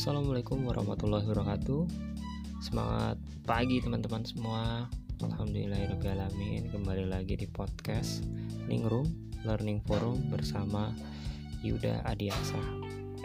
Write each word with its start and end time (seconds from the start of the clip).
Assalamualaikum 0.00 0.64
warahmatullahi 0.64 1.28
wabarakatuh. 1.28 1.84
Semangat 2.64 3.20
pagi 3.44 3.84
teman-teman 3.84 4.24
semua. 4.24 4.88
Alhamdulillahirrahmanirrahim 5.20 6.72
Kembali 6.72 7.04
lagi 7.04 7.36
di 7.36 7.44
podcast 7.44 8.24
Ningrum 8.64 9.04
Learning 9.44 9.76
Forum 9.84 10.16
bersama 10.32 10.96
Yuda 11.60 12.00
Adiaksa 12.08 12.56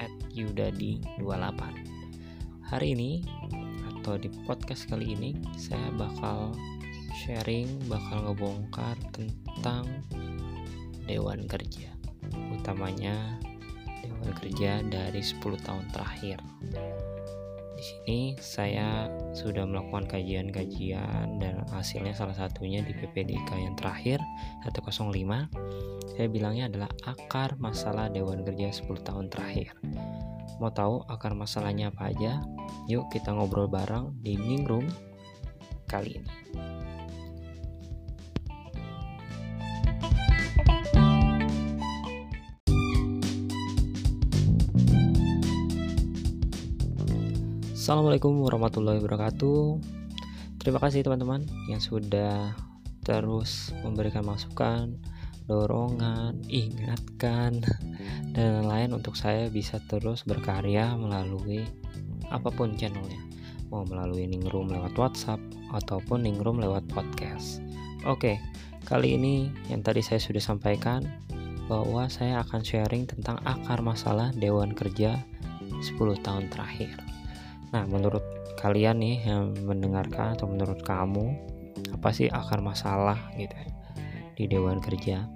At 0.03 0.11
Yudadi 0.35 0.99
28 1.23 2.67
Hari 2.67 2.87
ini 2.91 3.23
Atau 3.95 4.19
di 4.19 4.27
podcast 4.43 4.91
kali 4.91 5.15
ini 5.15 5.31
Saya 5.55 5.95
bakal 5.95 6.51
sharing 7.23 7.71
Bakal 7.87 8.27
ngebongkar 8.27 8.99
tentang 9.15 9.87
Dewan 11.07 11.47
Kerja 11.47 11.87
Utamanya 12.51 13.44
Dewan 14.25 14.41
Kerja 14.41 14.81
dari 14.89 15.21
10 15.21 15.37
tahun 15.61 15.85
terakhir. 15.93 16.41
Di 17.77 17.83
sini 17.85 18.19
saya 18.41 19.05
sudah 19.37 19.69
melakukan 19.69 20.09
kajian-kajian 20.09 21.37
dan 21.37 21.61
hasilnya 21.69 22.17
salah 22.17 22.33
satunya 22.33 22.81
di 22.81 22.97
PPDK 22.97 23.53
yang 23.53 23.77
terakhir 23.77 24.17
105 24.65 25.13
saya 26.15 26.27
bilangnya 26.31 26.71
adalah 26.71 26.89
akar 27.05 27.53
masalah 27.61 28.09
Dewan 28.09 28.41
Kerja 28.41 28.73
10 28.73 29.05
tahun 29.05 29.29
terakhir. 29.29 29.77
Mau 30.57 30.73
tahu 30.73 31.05
akar 31.05 31.37
masalahnya 31.37 31.93
apa 31.93 32.09
aja? 32.09 32.41
Yuk 32.89 33.05
kita 33.13 33.29
ngobrol 33.29 33.69
bareng 33.69 34.15
di 34.25 34.39
Ningrum 34.39 34.89
kali 35.85 36.17
ini. 36.17 36.31
Assalamualaikum 47.85 48.41
warahmatullahi 48.41 48.97
wabarakatuh. 48.97 49.77
Terima 50.57 50.81
kasih 50.81 51.05
teman-teman 51.05 51.45
yang 51.69 51.77
sudah 51.77 52.57
terus 53.05 53.77
memberikan 53.85 54.25
masukan, 54.25 54.97
dorongan, 55.45 56.33
ingatkan, 56.49 57.61
dan 58.33 58.47
lain-lain 58.57 58.97
untuk 58.97 59.13
saya 59.13 59.53
bisa 59.53 59.77
terus 59.85 60.25
berkarya 60.25 60.97
melalui 60.97 61.61
apa 62.33 62.49
pun 62.49 62.73
channelnya. 62.73 63.21
Mau 63.69 63.85
melalui 63.85 64.25
Ningrum 64.33 64.65
lewat 64.65 64.97
WhatsApp 64.97 65.37
ataupun 65.69 66.25
Ningrum 66.25 66.57
lewat 66.57 66.89
podcast. 66.89 67.61
Oke, 68.09 68.41
kali 68.89 69.13
ini 69.13 69.53
yang 69.69 69.85
tadi 69.85 70.01
saya 70.01 70.17
sudah 70.17 70.41
sampaikan 70.41 71.05
bahwa 71.69 72.09
saya 72.09 72.41
akan 72.49 72.65
sharing 72.65 73.05
tentang 73.05 73.37
akar 73.45 73.85
masalah 73.85 74.33
Dewan 74.33 74.73
Kerja 74.73 75.21
10 75.85 76.25
tahun 76.25 76.49
terakhir. 76.49 77.04
Nah, 77.75 77.83
menurut 77.91 78.23
kalian 78.55 79.03
nih 79.03 79.27
yang 79.27 79.51
mendengarkan 79.67 80.39
atau 80.39 80.47
menurut 80.47 80.79
kamu 80.87 81.35
apa 81.91 82.07
sih 82.15 82.31
akar 82.31 82.63
masalah 82.63 83.19
gitu 83.35 83.51
ya 83.51 83.69
di 84.39 84.47
Dewan 84.47 84.79
Kerja? 84.79 85.27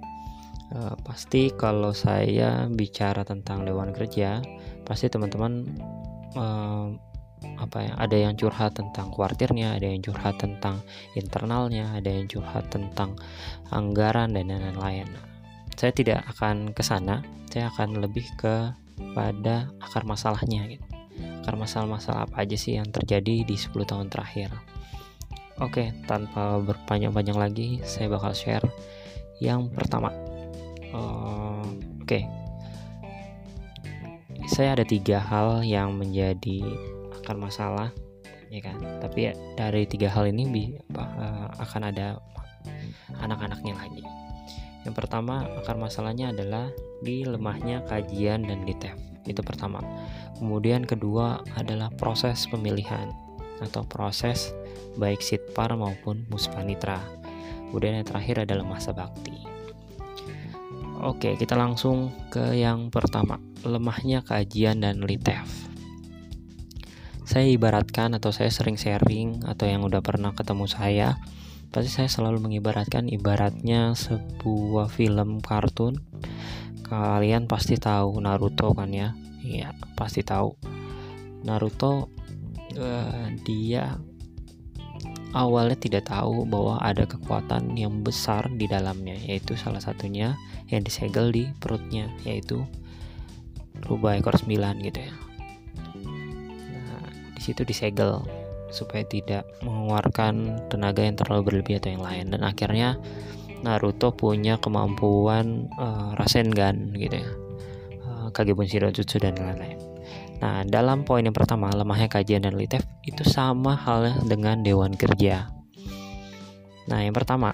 Uh, 0.72 0.96
pasti 1.04 1.52
kalau 1.52 1.92
saya 1.92 2.64
bicara 2.72 3.28
tentang 3.28 3.68
Dewan 3.68 3.92
Kerja, 3.92 4.40
pasti 4.88 5.12
teman-teman 5.12 5.68
uh, 6.32 6.96
apa 7.60 7.78
ya 7.84 7.92
ada 8.00 8.16
yang 8.16 8.32
curhat 8.40 8.80
tentang 8.80 9.12
kuartirnya, 9.12 9.76
ada 9.76 9.84
yang 9.84 10.00
curhat 10.00 10.40
tentang 10.40 10.80
internalnya, 11.12 11.92
ada 11.92 12.08
yang 12.08 12.24
curhat 12.24 12.72
tentang 12.72 13.20
anggaran 13.68 14.32
dan 14.32 14.48
lain-lain. 14.48 15.12
Saya 15.76 15.92
tidak 15.92 16.24
akan 16.32 16.72
ke 16.72 16.80
sana, 16.80 17.20
saya 17.52 17.68
akan 17.68 18.00
lebih 18.00 18.24
ke 18.40 18.72
pada 19.12 19.68
akar 19.84 20.08
masalahnya 20.08 20.64
gitu 20.72 20.89
akar 21.42 21.56
masalah-masalah 21.56 22.28
apa 22.28 22.44
aja 22.44 22.56
sih 22.56 22.76
yang 22.76 22.88
terjadi 22.88 23.44
di 23.44 23.56
10 23.56 23.72
tahun 23.84 24.06
terakhir. 24.12 24.52
Oke, 25.60 25.92
tanpa 26.08 26.56
berpanjang-panjang 26.60 27.36
lagi, 27.36 27.68
saya 27.84 28.08
bakal 28.08 28.32
share 28.32 28.64
yang 29.40 29.68
pertama. 29.68 30.08
Uh, 30.90 31.64
Oke, 32.00 32.26
saya 34.50 34.74
ada 34.74 34.82
tiga 34.82 35.22
hal 35.22 35.62
yang 35.62 35.94
menjadi 35.94 36.58
akar 37.22 37.38
masalah, 37.38 37.94
ya 38.50 38.58
kan? 38.64 38.74
Tapi 38.98 39.30
ya, 39.30 39.32
dari 39.54 39.86
tiga 39.86 40.10
hal 40.10 40.26
ini 40.26 40.74
apa, 40.90 41.04
uh, 41.06 41.48
akan 41.62 41.82
ada 41.92 42.18
anak-anaknya 43.22 43.78
lagi. 43.78 44.02
Yang 44.88 44.94
pertama, 44.96 45.44
akar 45.60 45.76
masalahnya 45.76 46.32
adalah 46.32 46.72
di 47.04 47.24
lemahnya 47.24 47.84
kajian 47.84 48.48
dan 48.48 48.64
litef. 48.64 48.96
Itu 49.28 49.44
pertama. 49.44 49.84
Kemudian 50.40 50.88
kedua 50.88 51.44
adalah 51.56 51.92
proses 51.92 52.48
pemilihan 52.48 53.12
atau 53.60 53.84
proses 53.84 54.56
baik 54.96 55.20
sitpar 55.20 55.76
maupun 55.76 56.24
muspanitra. 56.32 56.98
Kemudian 57.68 58.00
yang 58.00 58.08
terakhir 58.08 58.48
adalah 58.48 58.64
masa 58.66 58.96
bakti. 58.96 59.36
Oke, 61.00 61.36
kita 61.40 61.56
langsung 61.56 62.12
ke 62.28 62.60
yang 62.60 62.92
pertama, 62.92 63.40
lemahnya 63.64 64.20
kajian 64.20 64.84
dan 64.84 65.00
litef. 65.00 65.48
Saya 67.24 67.46
ibaratkan 67.46 68.12
atau 68.18 68.34
saya 68.34 68.50
sering 68.50 68.76
sharing 68.76 69.46
atau 69.46 69.64
yang 69.64 69.86
udah 69.86 70.02
pernah 70.02 70.34
ketemu 70.34 70.66
saya, 70.66 71.16
pasti 71.70 71.90
saya 71.90 72.10
selalu 72.10 72.42
mengibaratkan 72.42 73.06
ibaratnya 73.06 73.94
sebuah 73.94 74.90
film 74.90 75.38
kartun. 75.38 76.02
Kalian 76.82 77.46
pasti 77.46 77.78
tahu 77.78 78.18
Naruto 78.18 78.74
kan 78.74 78.90
ya? 78.90 79.14
Iya, 79.46 79.70
pasti 79.94 80.26
tahu. 80.26 80.58
Naruto 81.46 82.10
uh, 82.74 83.26
dia 83.46 83.94
awalnya 85.30 85.78
tidak 85.78 86.10
tahu 86.10 86.42
bahwa 86.42 86.82
ada 86.82 87.06
kekuatan 87.06 87.78
yang 87.78 88.02
besar 88.02 88.50
di 88.50 88.66
dalamnya, 88.66 89.14
yaitu 89.14 89.54
salah 89.54 89.78
satunya 89.78 90.34
yang 90.66 90.82
disegel 90.82 91.30
di 91.30 91.46
perutnya, 91.62 92.10
yaitu 92.26 92.66
rubah 93.86 94.18
ekor 94.18 94.34
9 94.34 94.50
gitu 94.82 94.98
ya. 94.98 95.14
Nah, 96.74 97.06
di 97.38 97.40
situ 97.40 97.62
disegel 97.62 98.26
supaya 98.70 99.02
tidak 99.06 99.46
mengeluarkan 99.66 100.66
tenaga 100.70 101.02
yang 101.02 101.18
terlalu 101.18 101.42
berlebih 101.52 101.82
atau 101.82 101.90
yang 101.90 102.04
lain 102.06 102.26
dan 102.32 102.42
akhirnya 102.46 102.98
Naruto 103.60 104.16
punya 104.16 104.56
kemampuan 104.56 105.68
uh, 105.76 106.16
Rasengan 106.16 106.96
gitu 106.96 107.20
ya 107.20 107.30
Kage 108.32 108.54
Bunshiro 108.54 108.88
Jutsu 108.94 109.18
dan 109.18 109.34
lain-lain. 109.36 109.78
Nah, 110.40 110.64
dalam 110.64 111.04
poin 111.04 111.20
yang 111.20 111.36
pertama, 111.36 111.68
lemahnya 111.68 112.08
kajian 112.08 112.46
dan 112.46 112.56
litef 112.56 112.80
itu 113.04 113.26
sama 113.26 113.76
halnya 113.76 114.16
dengan 114.24 114.64
dewan 114.64 114.96
kerja. 114.96 115.52
Nah, 116.88 116.98
yang 117.04 117.12
pertama, 117.12 117.52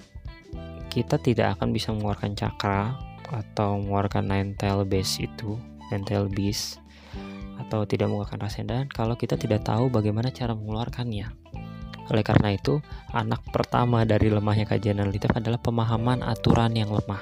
kita 0.87 1.19
tidak 1.19 1.59
akan 1.59 1.75
bisa 1.75 1.91
mengeluarkan 1.91 2.33
cakra 2.37 2.95
atau 3.27 3.75
mengeluarkan 3.75 4.23
nine 4.23 4.51
tail 4.55 4.87
base 4.87 5.27
itu, 5.27 5.59
nine 5.91 6.05
tail 6.07 6.31
beast 6.31 6.79
atau 7.57 7.83
tidak 7.89 8.09
mengeluarkan 8.09 8.41
rasendan 8.41 8.85
kalau 8.89 9.17
kita 9.17 9.35
tidak 9.37 9.65
tahu 9.65 9.89
bagaimana 9.89 10.29
cara 10.29 10.53
mengeluarkannya. 10.53 11.27
Oleh 12.07 12.23
karena 12.23 12.55
itu, 12.55 12.79
anak 13.11 13.43
pertama 13.51 14.07
dari 14.07 14.31
lemahnya 14.31 14.63
kajian 14.63 15.03
dan 15.03 15.11
litef 15.11 15.33
adalah 15.35 15.59
pemahaman 15.59 16.23
aturan 16.23 16.71
yang 16.71 16.87
lemah 16.87 17.19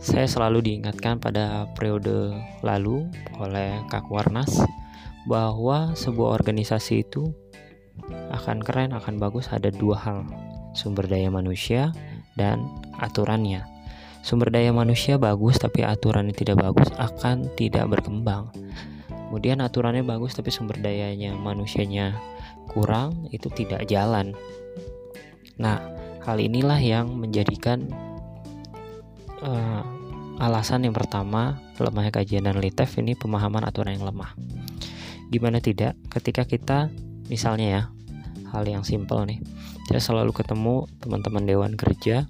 saya 0.00 0.24
selalu 0.24 0.64
diingatkan 0.64 1.20
pada 1.20 1.68
periode 1.76 2.32
lalu 2.64 3.04
oleh 3.36 3.84
Kak 3.92 4.08
Warnas 4.08 4.64
bahwa 5.28 5.92
sebuah 5.92 6.40
organisasi 6.40 7.04
itu 7.04 7.36
akan 8.32 8.64
keren, 8.64 8.96
akan 8.96 9.20
bagus 9.20 9.52
ada 9.52 9.68
dua 9.68 10.00
hal, 10.00 10.24
sumber 10.72 11.04
daya 11.04 11.28
manusia 11.28 11.92
dan 12.40 12.64
aturannya. 12.96 13.60
Sumber 14.20 14.52
daya 14.52 14.70
manusia 14.70 15.16
bagus 15.16 15.56
tapi 15.56 15.80
aturannya 15.80 16.36
tidak 16.36 16.60
bagus 16.60 16.92
akan 17.00 17.48
tidak 17.56 17.88
berkembang. 17.88 18.52
Kemudian 19.08 19.62
aturannya 19.64 20.02
bagus 20.02 20.36
tapi 20.36 20.50
sumber 20.50 20.76
dayanya 20.82 21.32
manusianya 21.38 22.18
kurang 22.68 23.30
itu 23.32 23.48
tidak 23.48 23.86
jalan. 23.86 24.34
Nah, 25.56 25.80
hal 26.24 26.36
inilah 26.36 26.78
yang 26.78 27.16
menjadikan 27.16 27.88
uh, 29.40 29.82
alasan 30.40 30.88
yang 30.88 30.96
pertama 30.96 31.60
lemahnya 31.76 32.12
kajian 32.12 32.48
dan 32.48 32.56
litef 32.60 32.96
ini 32.96 33.12
pemahaman 33.16 33.64
aturan 33.64 33.96
yang 33.96 34.08
lemah 34.08 34.32
gimana 35.30 35.62
tidak 35.62 35.94
ketika 36.10 36.42
kita 36.48 36.78
misalnya 37.28 37.68
ya 37.68 37.82
hal 38.50 38.64
yang 38.66 38.82
simpel 38.82 39.22
nih 39.28 39.38
saya 39.86 40.00
selalu 40.02 40.34
ketemu 40.34 40.88
teman-teman 40.98 41.44
dewan 41.46 41.72
kerja 41.76 42.26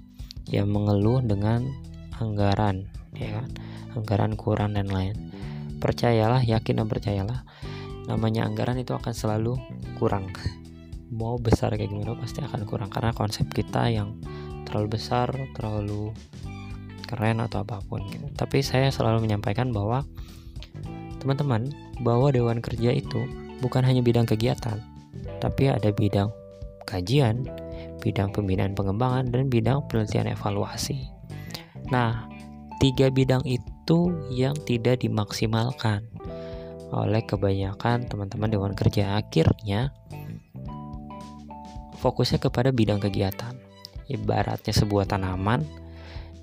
yang 0.51 0.67
mengeluh 0.69 1.23
dengan 1.23 1.71
anggaran 2.21 2.87
ya 3.17 3.41
kan 3.41 3.49
anggaran 3.97 4.33
kurang 4.37 4.77
dan 4.77 4.87
lain 4.87 5.17
percayalah 5.81 6.45
yakin 6.45 6.79
dan 6.79 6.87
percayalah 6.87 7.41
namanya 8.05 8.45
anggaran 8.45 8.77
itu 8.77 8.93
akan 8.93 9.11
selalu 9.11 9.57
kurang 9.97 10.29
mau 11.11 11.35
besar 11.41 11.73
kayak 11.75 11.91
gimana 11.91 12.15
pasti 12.15 12.39
akan 12.39 12.63
kurang 12.63 12.87
karena 12.93 13.11
konsep 13.11 13.49
kita 13.51 13.91
yang 13.91 14.15
terlalu 14.63 14.95
besar 14.95 15.27
terlalu 15.57 16.15
keren 17.11 17.43
atau 17.43 17.67
apa 17.67 17.83
pun 17.83 18.07
gitu. 18.07 18.23
Tapi 18.39 18.63
saya 18.63 18.87
selalu 18.87 19.27
menyampaikan 19.27 19.75
bahwa 19.75 20.07
teman-teman 21.19 21.67
bahwa 21.99 22.31
Dewan 22.31 22.63
Kerja 22.63 22.95
itu 22.95 23.27
bukan 23.59 23.83
hanya 23.83 23.99
bidang 23.99 24.23
kegiatan, 24.23 24.79
tapi 25.43 25.67
ada 25.67 25.91
bidang 25.91 26.31
kajian, 26.87 27.43
bidang 27.99 28.31
pembinaan 28.31 28.71
pengembangan, 28.71 29.27
dan 29.27 29.51
bidang 29.51 29.83
penelitian 29.91 30.31
evaluasi. 30.31 31.11
Nah, 31.91 32.25
tiga 32.79 33.11
bidang 33.11 33.43
itu 33.43 34.15
yang 34.31 34.55
tidak 34.63 35.03
dimaksimalkan 35.03 36.07
oleh 36.91 37.23
kebanyakan 37.23 38.07
teman-teman 38.07 38.49
Dewan 38.51 38.73
Kerja. 38.75 39.19
Akhirnya, 39.19 39.91
fokusnya 41.99 42.39
kepada 42.39 42.71
bidang 42.71 43.03
kegiatan. 43.03 43.55
Ibaratnya 44.11 44.75
sebuah 44.75 45.07
tanaman, 45.07 45.63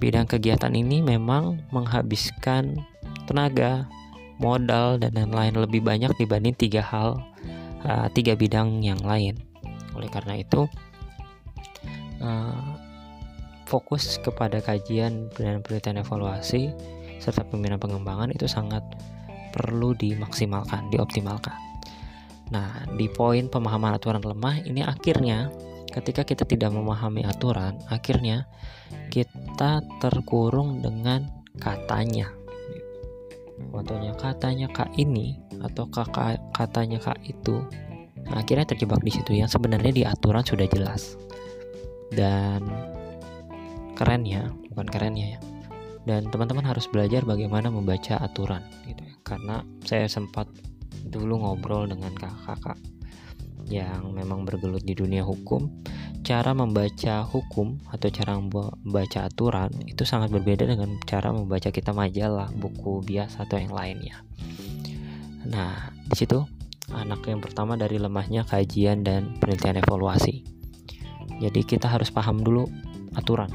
bidang 0.01 0.25
kegiatan 0.25 0.73
ini 0.73 1.05
memang 1.05 1.65
menghabiskan 1.73 2.81
tenaga, 3.29 3.85
modal 4.41 4.97
dan 4.97 5.13
lain-lain 5.13 5.59
lebih 5.59 5.85
banyak 5.85 6.15
dibanding 6.17 6.55
tiga 6.55 6.81
hal 6.81 7.21
uh, 7.85 8.07
tiga 8.15 8.39
bidang 8.39 8.81
yang 8.81 9.03
lain. 9.05 9.37
Oleh 9.93 10.09
karena 10.09 10.39
itu 10.39 10.65
uh, 12.23 12.88
fokus 13.69 14.17
kepada 14.25 14.65
kajian 14.65 15.29
dan 15.37 15.61
penelitian 15.61 16.01
evaluasi 16.01 16.73
serta 17.21 17.45
pembinaan 17.45 17.77
pengembangan 17.77 18.33
itu 18.33 18.49
sangat 18.49 18.81
perlu 19.53 19.93
dimaksimalkan, 19.93 20.89
dioptimalkan. 20.89 21.57
Nah, 22.49 22.89
di 22.97 23.13
poin 23.13 23.53
pemahaman 23.53 24.01
aturan 24.01 24.25
lemah 24.25 24.65
ini 24.65 24.81
akhirnya 24.81 25.53
ketika 25.93 26.25
kita 26.25 26.49
tidak 26.49 26.73
memahami 26.73 27.29
aturan, 27.29 27.77
akhirnya 27.93 28.49
kita 29.13 29.85
terkurung 30.01 30.81
dengan 30.81 31.29
katanya. 31.61 32.33
Contohnya 33.59 34.15
katanya 34.17 34.71
kak 34.71 34.95
ini 34.97 35.37
atau 35.61 35.85
kakak 35.91 36.39
katanya 36.55 37.03
kak 37.03 37.19
itu, 37.27 37.61
nah, 38.25 38.41
akhirnya 38.41 38.65
terjebak 38.65 39.03
di 39.03 39.13
situ 39.13 39.37
yang 39.37 39.51
sebenarnya 39.51 39.93
di 39.93 40.03
aturan 40.07 40.47
sudah 40.47 40.65
jelas. 40.71 41.19
Dan 42.09 42.65
kerennya, 43.99 44.55
bukan 44.71 44.87
kerennya 44.87 45.37
ya. 45.37 45.41
Dan 46.07 46.31
teman-teman 46.31 46.65
harus 46.65 46.87
belajar 46.87 47.27
bagaimana 47.27 47.69
membaca 47.69 48.17
aturan 48.23 48.63
gitu 48.87 49.03
ya. 49.03 49.15
Karena 49.27 49.67
saya 49.83 50.07
sempat 50.07 50.47
dulu 51.05 51.43
ngobrol 51.43 51.91
dengan 51.91 52.15
kakak-kakak 52.15 52.79
yang 53.69 54.17
memang 54.17 54.49
bergelut 54.49 54.81
di 54.81 54.97
dunia 54.97 55.21
hukum, 55.27 55.69
cara 56.25 56.57
membaca 56.57 57.21
hukum 57.29 57.77
atau 57.93 58.09
cara 58.09 58.41
membaca 58.41 59.29
aturan 59.29 59.69
itu 59.85 60.09
sangat 60.09 60.33
berbeda 60.33 60.65
dengan 60.65 60.97
cara 61.05 61.29
membaca 61.35 61.69
kita 61.69 61.93
majalah, 61.93 62.49
buku 62.57 63.05
biasa 63.05 63.45
atau 63.45 63.61
yang 63.61 63.77
lainnya. 63.77 64.25
Nah, 65.49 65.93
di 66.09 66.17
situ 66.17 66.41
anak 66.89 67.29
yang 67.29 67.45
pertama 67.45 67.77
dari 67.77 68.01
lemahnya 68.01 68.49
kajian 68.49 69.05
dan 69.05 69.37
penelitian 69.37 69.85
evaluasi. 69.85 70.41
Jadi 71.39 71.61
kita 71.69 71.93
harus 71.93 72.09
paham 72.09 72.41
dulu 72.41 72.65
aturan, 73.13 73.53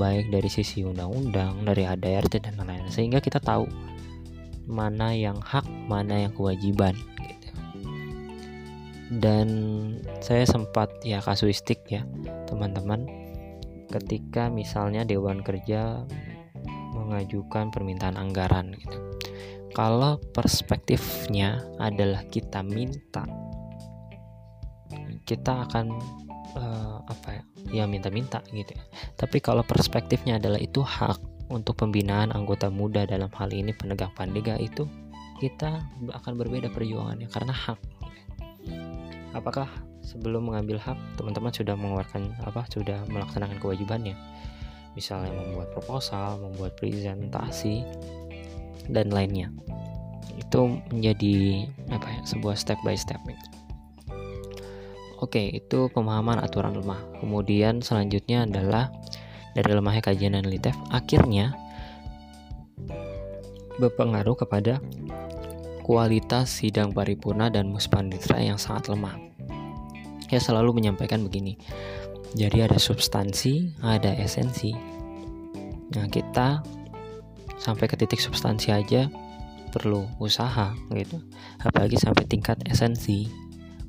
baik 0.00 0.32
dari 0.32 0.48
sisi 0.48 0.84
undang-undang, 0.86 1.64
dari 1.66 1.84
ADRT 1.84 2.44
dan 2.44 2.56
lain-lain, 2.56 2.88
sehingga 2.88 3.18
kita 3.20 3.40
tahu 3.42 3.68
mana 4.68 5.12
yang 5.12 5.36
hak, 5.42 5.66
mana 5.90 6.28
yang 6.28 6.32
kewajiban 6.32 6.94
dan 9.12 9.48
saya 10.24 10.48
sempat 10.48 10.88
ya 11.04 11.20
kasuistik 11.20 11.84
ya 11.84 12.08
teman-teman. 12.48 13.04
Ketika 13.92 14.48
misalnya 14.48 15.04
Dewan 15.04 15.44
Kerja 15.44 16.08
mengajukan 16.96 17.68
permintaan 17.68 18.16
anggaran 18.16 18.72
gitu. 18.72 18.96
Kalau 19.76 20.16
perspektifnya 20.32 21.60
adalah 21.76 22.24
kita 22.28 22.64
minta 22.64 23.24
kita 25.22 25.64
akan 25.68 25.86
uh, 26.56 26.98
apa 27.08 27.28
ya 27.40 27.44
ya 27.72 27.88
minta-minta 27.88 28.44
gitu 28.52 28.76
ya. 28.76 28.82
Tapi 29.16 29.40
kalau 29.40 29.64
perspektifnya 29.64 30.36
adalah 30.36 30.60
itu 30.60 30.84
hak 30.84 31.18
untuk 31.48 31.80
pembinaan 31.80 32.30
anggota 32.30 32.68
muda 32.68 33.08
dalam 33.08 33.32
hal 33.32 33.50
ini 33.52 33.72
penegak 33.72 34.12
pandega 34.16 34.60
itu 34.60 34.86
kita 35.42 35.82
akan 36.12 36.32
berbeda 36.38 36.70
perjuangannya 36.70 37.26
karena 37.32 37.50
hak. 37.50 37.80
Apakah 39.32 39.66
sebelum 40.04 40.52
mengambil 40.52 40.76
hak 40.78 40.94
teman-teman 41.16 41.50
sudah 41.50 41.74
mengeluarkan 41.74 42.36
apa 42.44 42.68
sudah 42.68 43.02
melaksanakan 43.08 43.58
kewajibannya? 43.58 44.14
Misalnya 44.92 45.32
membuat 45.32 45.72
proposal 45.72 46.36
membuat 46.36 46.76
presentasi 46.76 47.82
dan 48.92 49.08
lainnya. 49.08 49.48
Itu 50.36 50.78
menjadi 50.92 51.66
apa 51.88 52.06
ya 52.12 52.20
sebuah 52.28 52.60
step 52.60 52.76
by 52.84 52.94
step 52.94 53.18
Oke, 55.22 55.54
itu 55.54 55.86
pemahaman 55.94 56.42
aturan 56.42 56.74
lemah. 56.74 56.98
Kemudian 57.22 57.78
selanjutnya 57.78 58.42
adalah 58.42 58.90
dari 59.54 59.70
lemahnya 59.70 60.02
kajian 60.02 60.34
dan 60.34 60.50
litef 60.50 60.74
akhirnya 60.90 61.54
berpengaruh 63.78 64.34
kepada 64.34 64.82
kualitas 65.86 66.50
sidang 66.50 66.90
paripurna 66.90 67.54
dan 67.54 67.70
muspanitra 67.70 68.42
yang 68.42 68.58
sangat 68.58 68.90
lemah. 68.90 69.14
Saya 70.26 70.42
selalu 70.42 70.82
menyampaikan 70.82 71.22
begini. 71.22 71.54
Jadi 72.34 72.64
ada 72.64 72.80
substansi, 72.80 73.78
ada 73.84 74.16
esensi. 74.16 74.72
Nah, 75.92 76.08
kita 76.08 76.64
sampai 77.60 77.86
ke 77.86 77.94
titik 78.00 78.18
substansi 78.18 78.72
aja 78.72 79.12
perlu 79.70 80.08
usaha 80.18 80.72
gitu. 80.96 81.20
Apalagi 81.60 82.00
sampai 82.00 82.24
tingkat 82.24 82.58
esensi. 82.64 83.28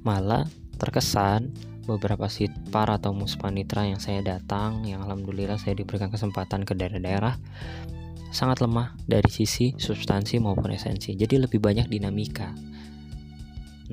Malah 0.04 0.44
terkesan 0.78 1.54
beberapa 1.84 2.32
sitpar 2.32 2.88
atau 2.88 3.12
muspanitra 3.12 3.84
yang 3.84 4.00
saya 4.00 4.24
datang 4.24 4.88
yang 4.88 5.04
alhamdulillah 5.04 5.60
saya 5.60 5.76
diberikan 5.76 6.08
kesempatan 6.08 6.64
ke 6.64 6.72
daerah-daerah 6.76 7.36
sangat 8.34 8.66
lemah 8.66 8.98
dari 9.06 9.30
sisi 9.30 9.78
substansi 9.78 10.42
maupun 10.42 10.74
esensi. 10.74 11.14
Jadi 11.14 11.38
lebih 11.38 11.62
banyak 11.62 11.86
dinamika. 11.86 12.50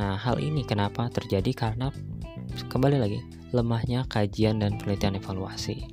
Nah, 0.00 0.16
hal 0.16 0.40
ini 0.40 0.64
kenapa 0.64 1.12
terjadi 1.12 1.52
karena 1.52 1.92
kembali 2.72 2.96
lagi 2.96 3.20
lemahnya 3.52 4.08
kajian 4.08 4.64
dan 4.64 4.80
penelitian 4.80 5.20
evaluasi. 5.20 5.84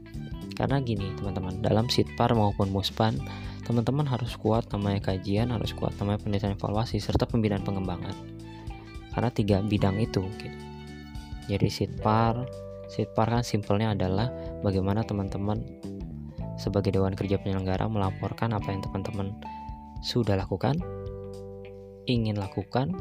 Karena 0.55 0.79
gini, 0.81 1.11
teman-teman, 1.19 1.61
dalam 1.61 1.91
sitpar 1.91 2.33
maupun 2.33 2.71
muspan, 2.71 3.19
teman-teman 3.67 4.07
harus 4.07 4.33
kuat 4.39 4.65
namanya 4.71 5.13
kajian, 5.13 5.51
harus 5.51 5.75
kuat 5.75 5.93
namanya 5.99 6.23
penelitian 6.23 6.55
evaluasi 6.55 6.97
serta 7.03 7.27
pembinaan 7.27 7.61
pengembangan. 7.61 8.15
Karena 9.11 9.29
tiga 9.33 9.59
bidang 9.59 9.99
itu 9.99 10.23
gitu. 10.39 10.66
Jadi 11.47 11.67
sitpar, 11.71 12.43
sitpar 12.91 13.27
kan 13.31 13.43
simpelnya 13.43 13.95
adalah 13.95 14.31
bagaimana 14.63 15.03
teman-teman 15.03 15.63
sebagai 16.59 16.91
Dewan 16.91 17.15
Kerja 17.15 17.39
Penyelenggara 17.39 17.87
melaporkan 17.87 18.51
apa 18.51 18.73
yang 18.73 18.83
teman-teman 18.83 19.31
sudah 20.03 20.35
lakukan, 20.35 20.77
ingin 22.05 22.35
lakukan, 22.37 22.91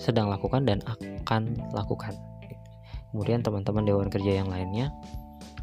sedang 0.00 0.32
lakukan, 0.32 0.64
dan 0.64 0.80
akan 0.88 1.60
lakukan. 1.76 2.16
Kemudian 3.12 3.46
teman-teman 3.46 3.86
Dewan 3.86 4.08
Kerja 4.10 4.42
yang 4.42 4.50
lainnya 4.50 4.90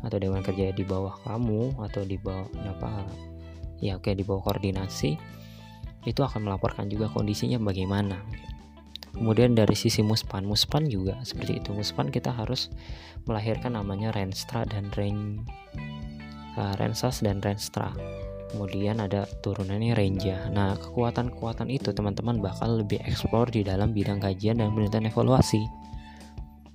atau 0.02 0.18
Dewan 0.18 0.42
Kerja 0.42 0.72
di 0.72 0.84
bawah 0.86 1.14
kamu 1.26 1.78
atau 1.84 2.02
di 2.06 2.18
bawah 2.18 2.48
apa 2.66 3.06
ya 3.82 3.98
oke 3.98 4.14
di 4.14 4.26
bawah 4.26 4.42
koordinasi 4.46 5.18
itu 6.06 6.22
akan 6.22 6.50
melaporkan 6.50 6.90
juga 6.90 7.10
kondisinya 7.14 7.62
bagaimana. 7.62 8.18
Kemudian 9.12 9.54
dari 9.54 9.76
sisi 9.76 10.00
muspan, 10.00 10.48
muspan 10.48 10.88
juga 10.88 11.20
seperti 11.22 11.60
itu. 11.60 11.76
Muspan 11.76 12.10
kita 12.10 12.32
harus 12.32 12.72
melahirkan 13.28 13.76
namanya 13.76 14.16
renstra 14.16 14.64
dan 14.66 14.90
range 14.96 15.46
uh, 16.58 16.74
Rensas 16.80 17.22
dan 17.24 17.40
Renstra. 17.44 17.92
Kemudian 18.52 19.00
ada 19.00 19.24
turunannya 19.40 19.96
Renja. 19.96 20.52
Nah 20.52 20.76
kekuatan-kekuatan 20.76 21.72
itu 21.72 21.96
teman-teman 21.96 22.44
bakal 22.44 22.84
lebih 22.84 23.00
eksplor 23.08 23.48
di 23.48 23.64
dalam 23.64 23.96
bidang 23.96 24.20
kajian 24.20 24.60
dan 24.60 24.76
penelitian 24.76 25.08
evaluasi. 25.08 25.64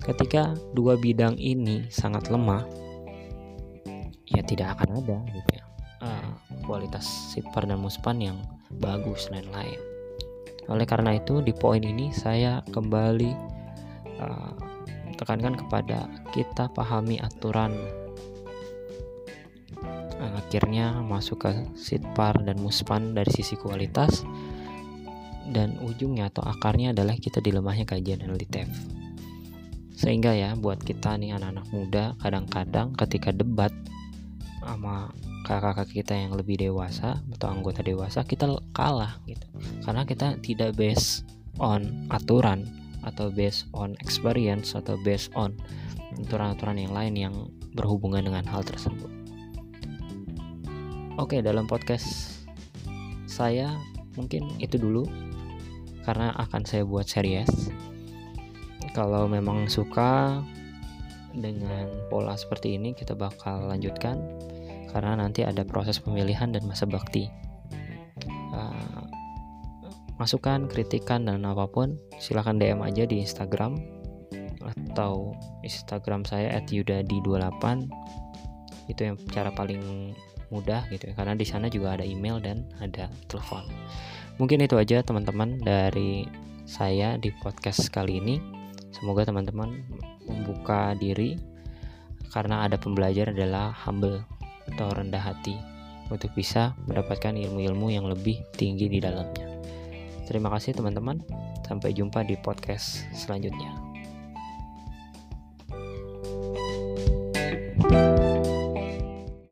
Ketika 0.00 0.56
dua 0.72 0.96
bidang 0.96 1.36
ini 1.36 1.84
sangat 1.92 2.32
lemah 2.32 2.64
ya 4.26 4.40
tidak 4.44 4.80
akan 4.80 5.04
ada 5.04 5.18
gitu 5.32 5.50
ya. 5.52 5.64
Uh, 6.00 6.32
kualitas 6.64 7.04
sipar 7.32 7.64
dan 7.64 7.80
muspan 7.80 8.20
yang 8.20 8.38
bagus 8.80 9.32
dan 9.32 9.48
lain 9.52 9.95
oleh 10.66 10.86
karena 10.88 11.14
itu 11.14 11.42
di 11.42 11.54
poin 11.54 11.82
ini 11.82 12.10
saya 12.10 12.62
kembali 12.70 13.30
uh, 14.18 14.52
tekankan 15.16 15.56
kepada 15.56 16.10
kita 16.34 16.68
pahami 16.74 17.18
aturan. 17.22 17.72
Akhirnya 20.16 21.02
masuk 21.02 21.44
ke 21.44 21.52
sitpar 21.76 22.38
dan 22.46 22.56
muspan 22.62 23.12
dari 23.12 23.28
sisi 23.34 23.58
kualitas 23.58 24.22
dan 25.50 25.76
ujungnya 25.82 26.30
atau 26.30 26.46
akarnya 26.46 26.94
adalah 26.94 27.18
kita 27.18 27.42
dilemahnya 27.42 27.84
kajian 27.84 28.22
dan 28.22 28.32
litef 28.34 28.70
sehingga 29.96 30.36
ya 30.36 30.52
buat 30.52 30.84
kita 30.84 31.16
nih 31.16 31.40
anak-anak 31.40 31.66
muda 31.72 32.04
kadang-kadang 32.20 32.92
ketika 33.00 33.32
debat 33.32 33.72
sama 34.66 35.14
kakak-kakak 35.46 36.02
kita 36.02 36.14
yang 36.18 36.34
lebih 36.34 36.58
dewasa 36.58 37.22
atau 37.38 37.48
anggota 37.54 37.86
dewasa 37.86 38.26
kita 38.26 38.50
kalah 38.74 39.22
gitu 39.30 39.46
karena 39.86 40.02
kita 40.02 40.34
tidak 40.42 40.74
based 40.74 41.22
on 41.62 42.10
aturan 42.10 42.66
atau 43.06 43.30
based 43.30 43.70
on 43.70 43.94
experience 44.02 44.74
atau 44.74 44.98
based 45.06 45.30
on 45.38 45.54
aturan-aturan 46.26 46.82
yang 46.82 46.92
lain 46.92 47.14
yang 47.14 47.34
berhubungan 47.78 48.26
dengan 48.26 48.42
hal 48.48 48.66
tersebut. 48.66 49.08
Oke, 51.16 51.40
dalam 51.40 51.64
podcast 51.70 52.40
saya 53.30 53.72
mungkin 54.18 54.48
itu 54.58 54.76
dulu 54.76 55.06
karena 56.02 56.34
akan 56.36 56.66
saya 56.66 56.82
buat 56.82 57.06
series. 57.06 57.70
Kalau 58.92 59.28
memang 59.28 59.68
suka 59.68 60.40
dengan 61.36 61.88
pola 62.08 62.32
seperti 62.32 62.80
ini 62.80 62.96
kita 62.96 63.12
bakal 63.12 63.68
lanjutkan 63.68 64.16
karena 64.96 65.20
nanti 65.20 65.44
ada 65.44 65.60
proses 65.60 66.00
pemilihan 66.00 66.56
dan 66.56 66.64
masa 66.64 66.88
bakti. 66.88 67.28
Uh, 68.56 69.04
masukan, 70.16 70.64
kritikan 70.72 71.28
dan 71.28 71.44
apa 71.44 71.68
pun 71.68 72.00
silahkan 72.16 72.56
DM 72.56 72.80
aja 72.80 73.04
di 73.04 73.20
Instagram 73.20 73.76
atau 74.64 75.36
Instagram 75.60 76.24
saya 76.24 76.56
@yudadi28 76.64 77.84
itu 78.88 79.00
yang 79.04 79.20
cara 79.28 79.52
paling 79.52 80.16
mudah 80.48 80.88
gitu 80.88 81.10
ya 81.10 81.14
karena 81.18 81.34
di 81.36 81.44
sana 81.44 81.68
juga 81.68 82.00
ada 82.00 82.06
email 82.08 82.40
dan 82.40 82.64
ada 82.80 83.12
telepon. 83.28 83.68
Mungkin 84.40 84.64
itu 84.64 84.80
aja 84.80 85.04
teman-teman 85.04 85.60
dari 85.60 86.24
saya 86.64 87.20
di 87.20 87.28
podcast 87.44 87.92
kali 87.92 88.16
ini. 88.16 88.40
Semoga 88.96 89.28
teman-teman 89.28 89.84
membuka 90.24 90.96
diri 90.96 91.36
karena 92.32 92.64
ada 92.64 92.80
pembelajar 92.80 93.36
adalah 93.36 93.76
humble 93.76 94.24
atau 94.72 94.90
rendah 94.92 95.22
hati 95.22 95.56
untuk 96.10 96.30
bisa 96.34 96.74
mendapatkan 96.86 97.34
ilmu-ilmu 97.34 97.90
yang 97.90 98.06
lebih 98.06 98.42
tinggi 98.54 98.86
di 98.86 99.02
dalamnya. 99.02 99.46
Terima 100.26 100.50
kasih 100.50 100.74
teman-teman, 100.74 101.22
sampai 101.66 101.94
jumpa 101.94 102.26
di 102.26 102.34
podcast 102.38 103.06
selanjutnya. 103.14 103.86
thank 107.76 107.92
you 107.92 108.15